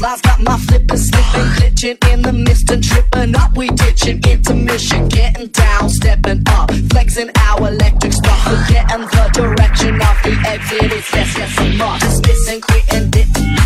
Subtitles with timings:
[0.00, 3.54] slides got my flipping, slipping, glitching in the mist and tripping up.
[3.56, 10.16] We ditching intermission, getting down, stepping up, flexing our electric stuff, forgetting the direction of
[10.24, 10.92] the exit.
[10.92, 13.59] It's yes, yes, I'm Dismissing, quitting, ditching.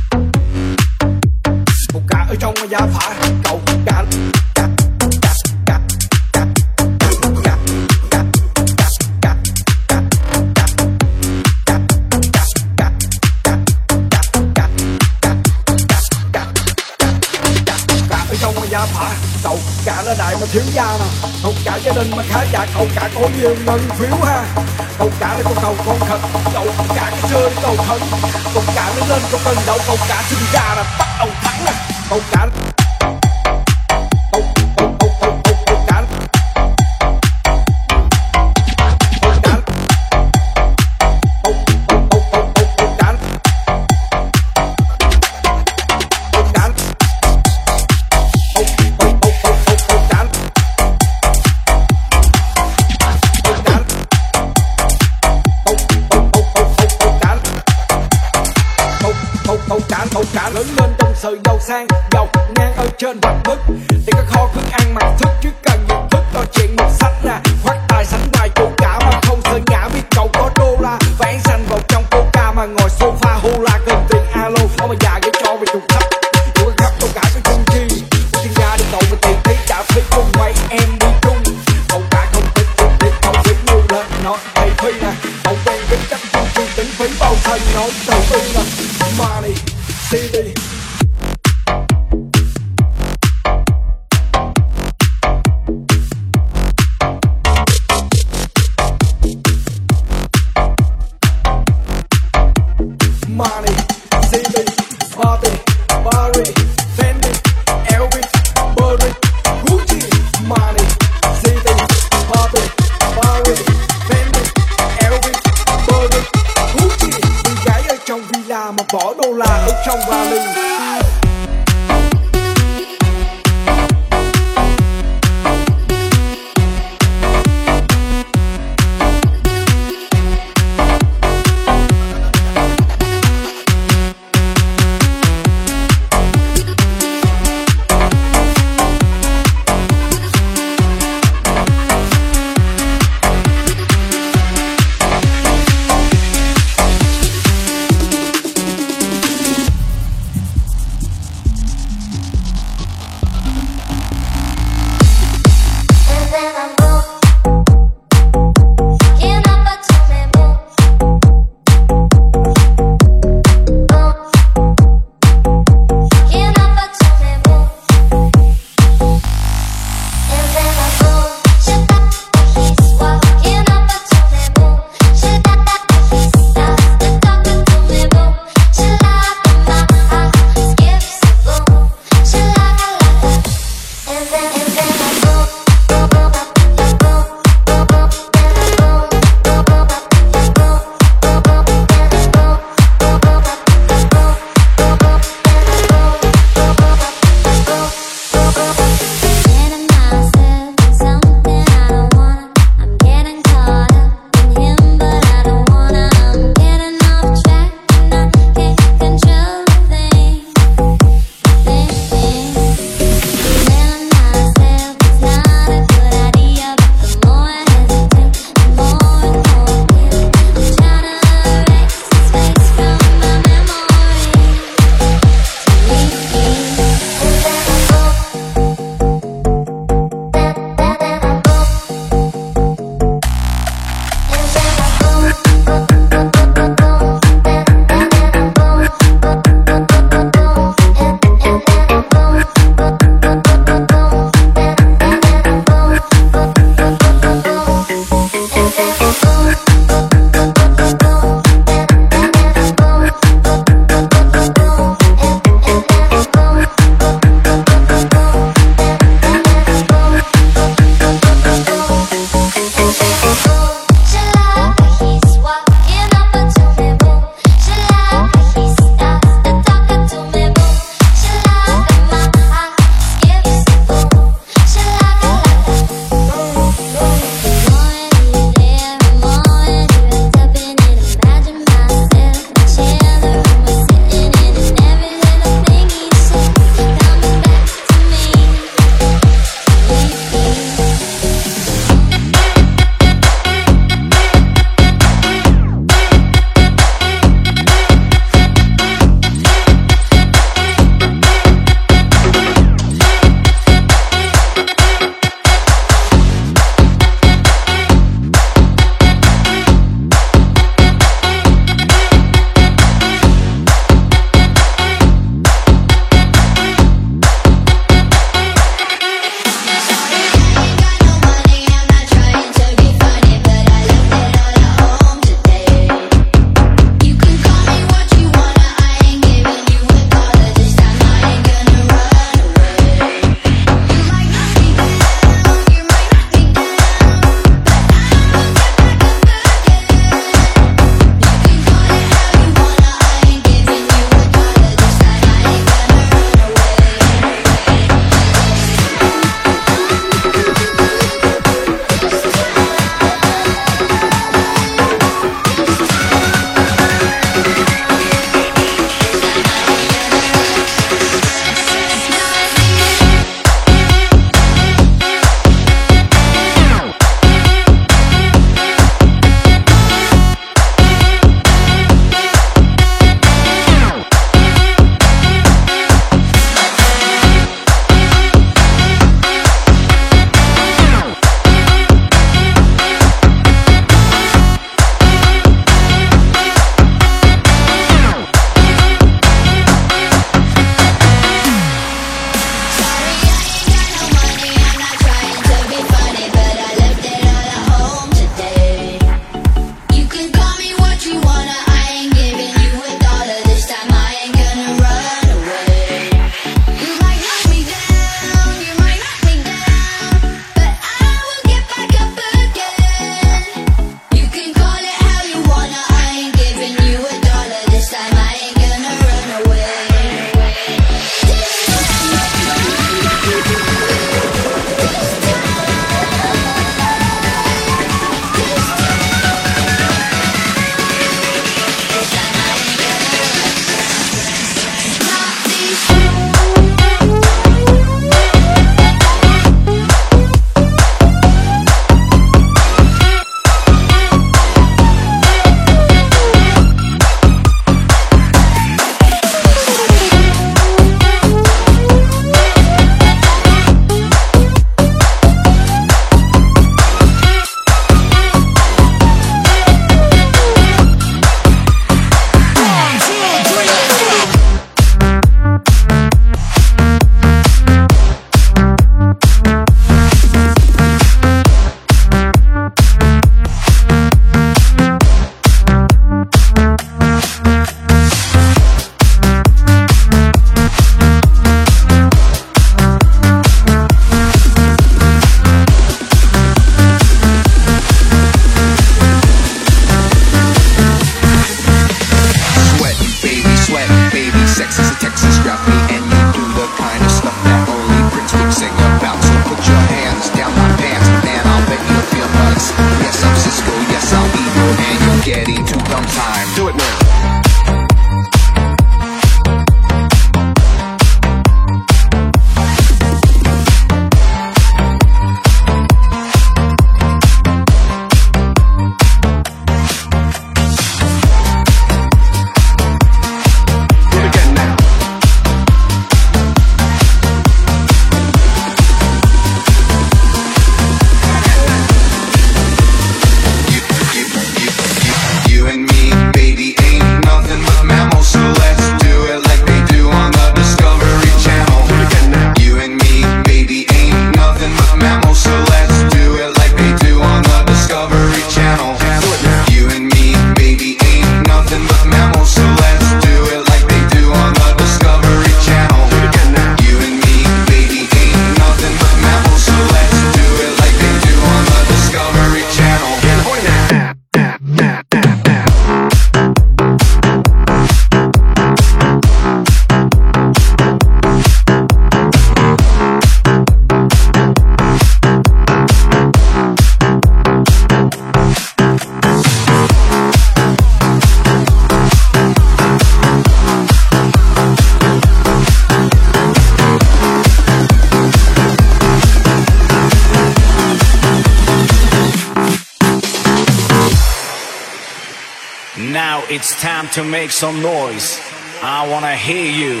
[596.40, 598.40] Now it's time to make some noise.
[598.80, 600.00] I wanna hear you.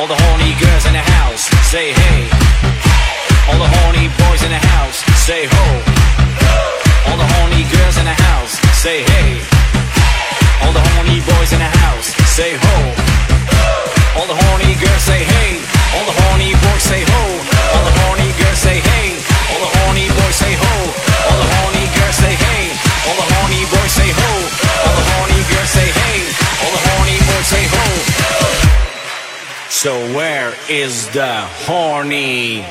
[0.00, 2.20] All the horny girls in the house, say hey.
[3.44, 5.66] All the horny boys in the house, say ho.
[7.08, 9.36] All the horny girls in the house, say hey.
[10.64, 12.76] All the horny boys in the house, say ho.
[14.16, 15.60] All the horny girls say hey.
[15.92, 17.22] All the horny boys say ho.
[17.76, 19.20] All the horny girls say hey.
[19.52, 20.74] All the horny boys say ho.
[21.28, 22.72] All the horny girls say hey.
[23.04, 24.65] All the horny boys say ho.
[25.74, 26.18] Say hey.
[26.62, 27.86] All the horny boys say ho.
[29.68, 32.64] So where is the horny?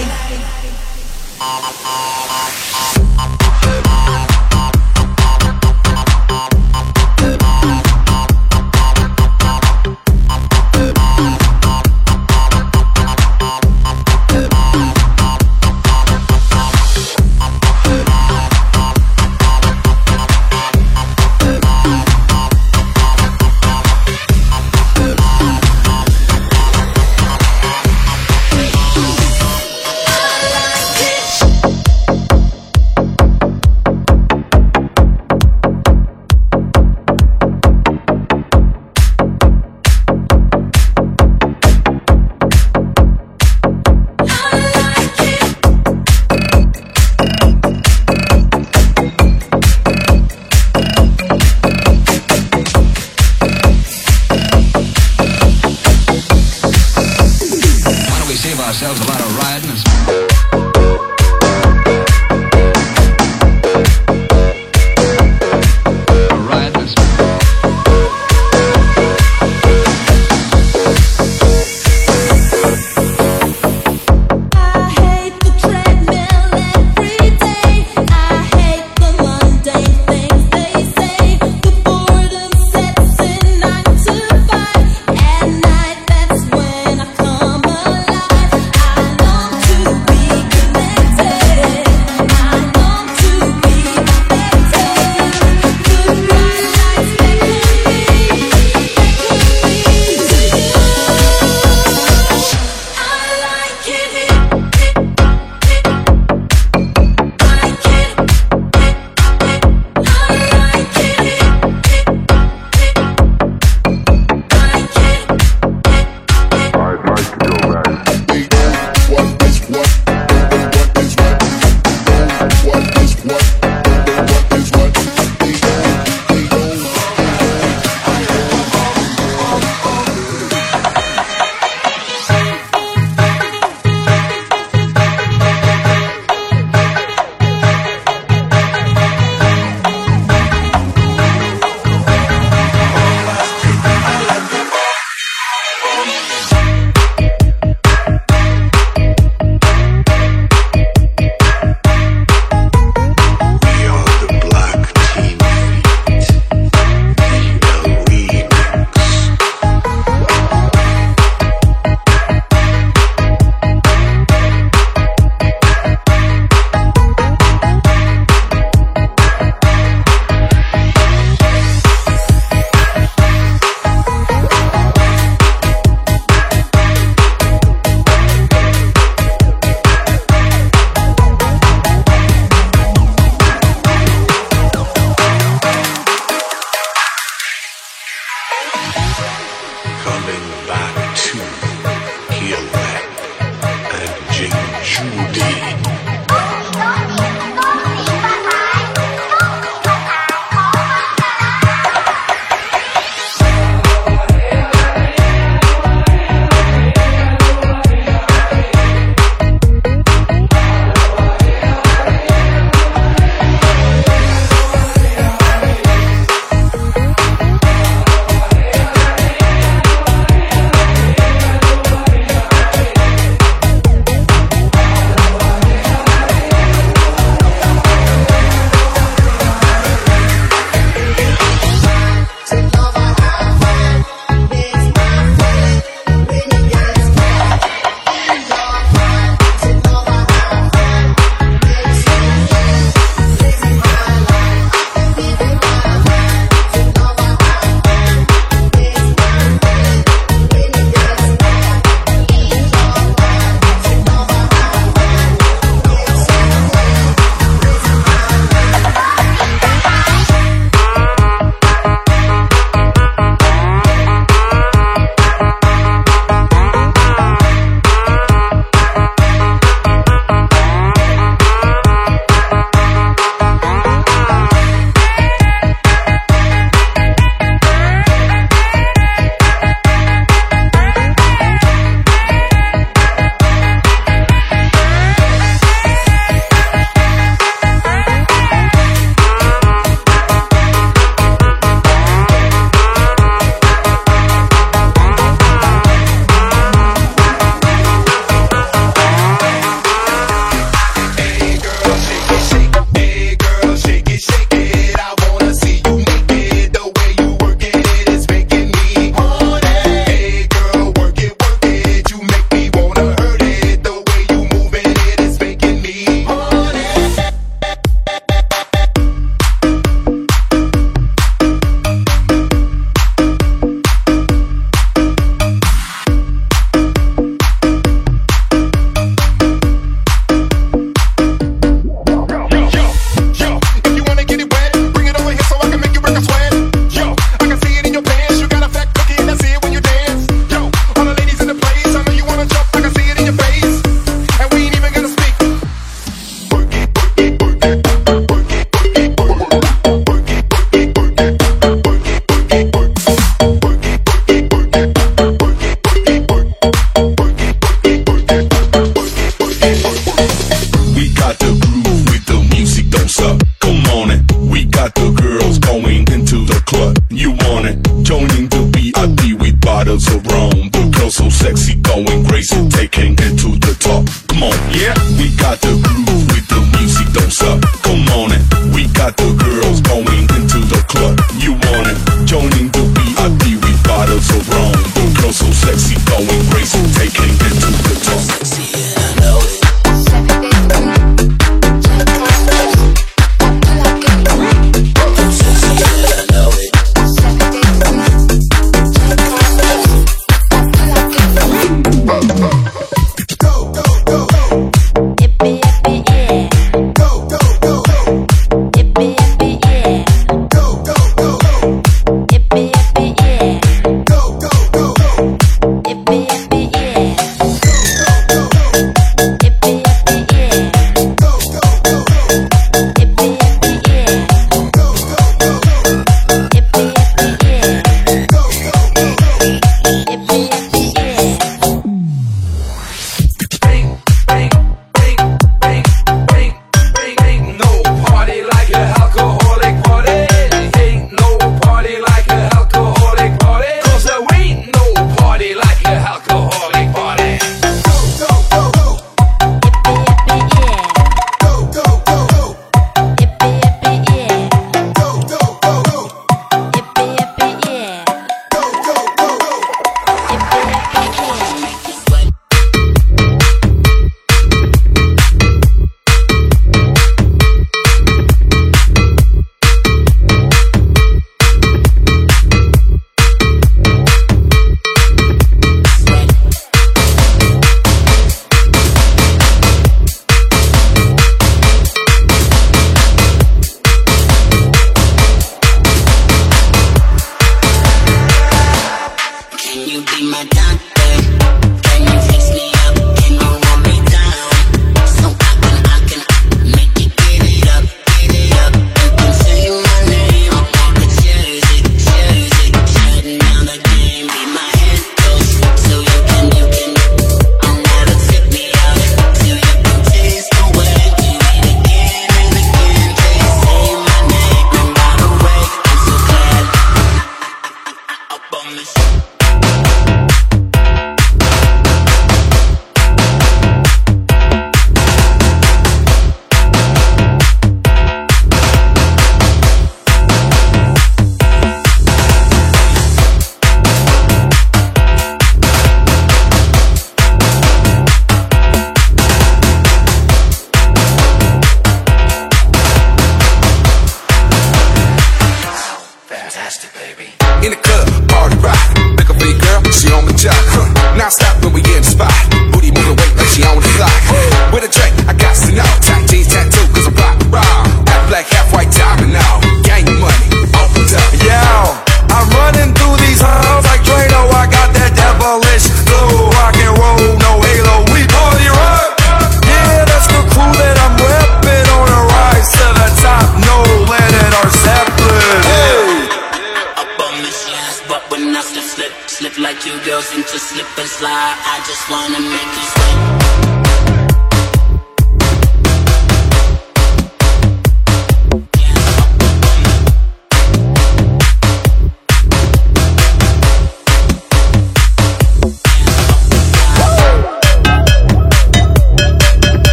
[0.00, 0.32] night.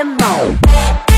[0.00, 1.09] them all.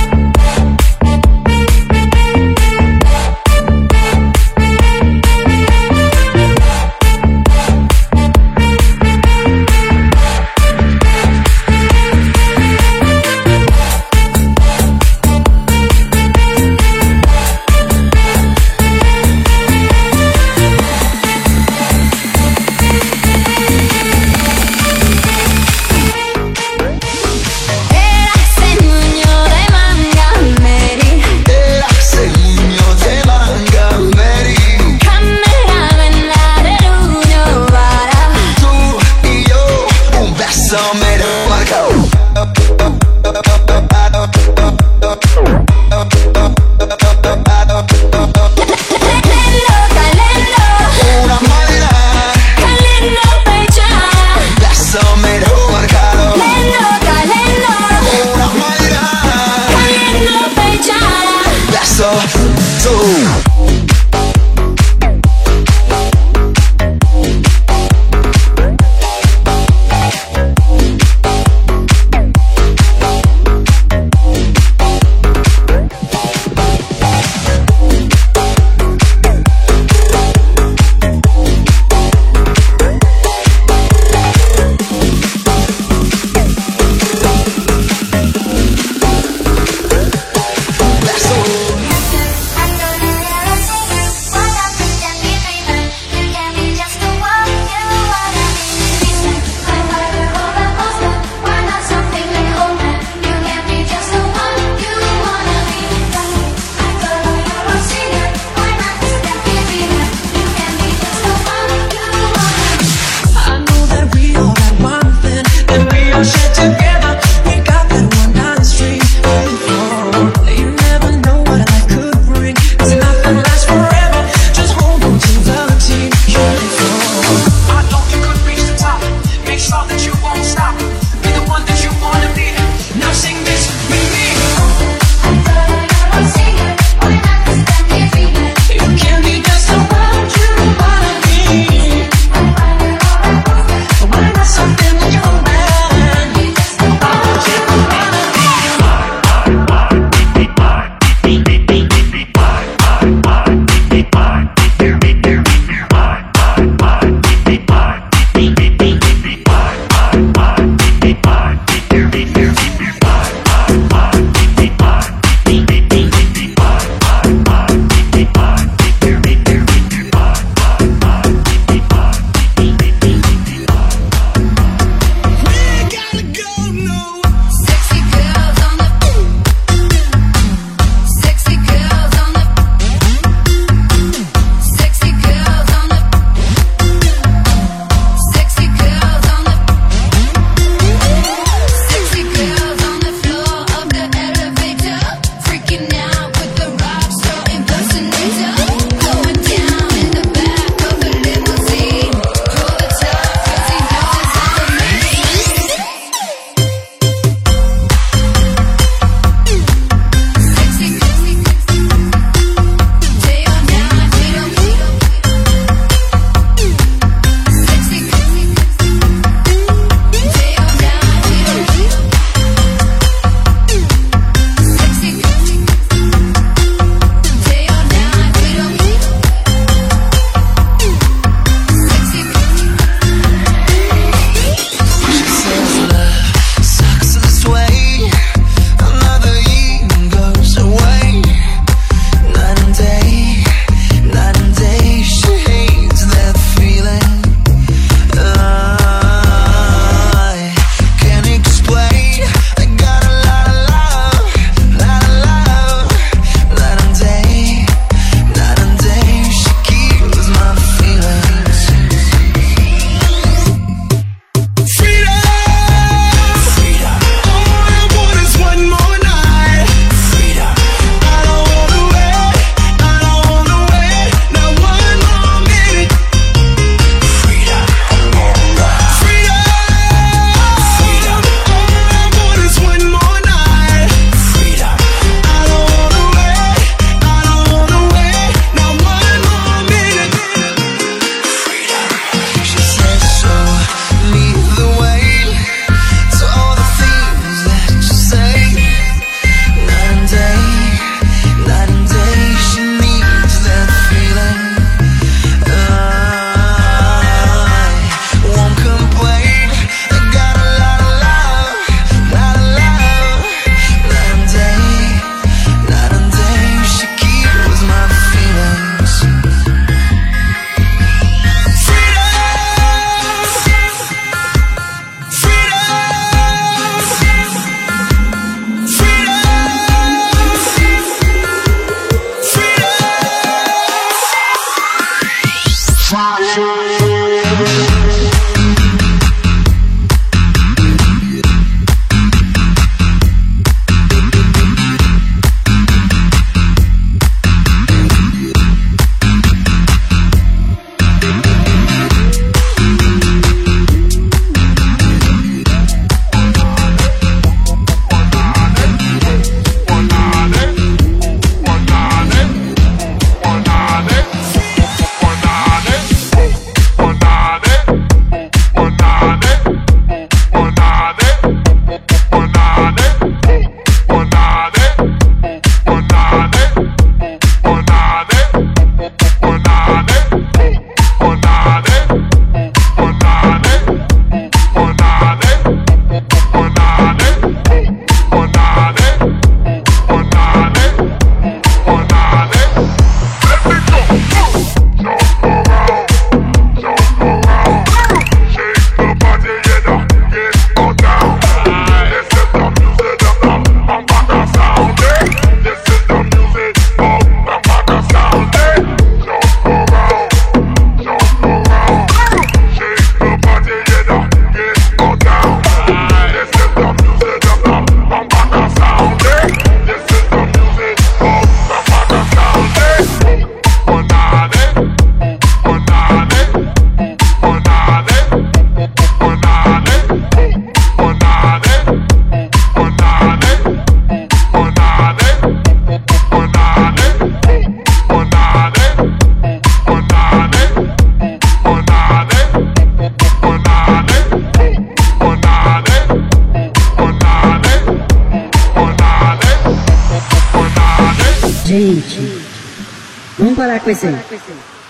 [453.53, 454.62] Paracuici.